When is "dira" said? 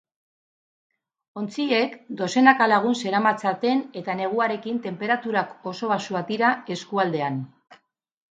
6.33-6.49